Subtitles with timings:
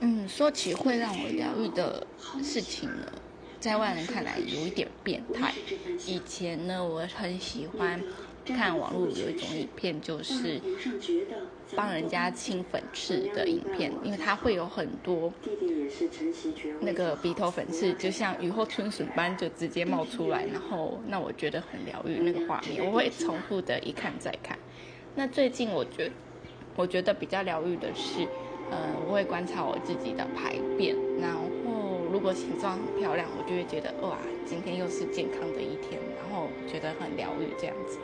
[0.00, 2.06] 嗯，说起会让我疗愈的
[2.42, 3.10] 事情呢，
[3.58, 5.54] 在外人看来有一点变态。
[6.06, 7.98] 以前呢，我很喜欢
[8.44, 10.60] 看网络有一种影片，就是
[11.74, 15.32] 帮人家清粉刺的影片，因为它会有很多
[16.80, 24.58] 那个鼻头粉刺，就像雨后春笋般就直接冒出来，然后那我觉得很疗愈那个画面，我会重复的一看再看。
[25.14, 26.12] 那最近我觉
[26.76, 28.28] 我觉得比较疗愈的是。
[28.70, 31.40] 呃，我会观察我自己的排便，然后
[32.12, 37.98] 如果形状很漂亮，我就会觉得哇，今天又是健康的一天，然后觉得很疗愈这样子。